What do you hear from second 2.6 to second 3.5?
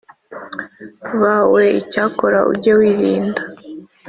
wirinda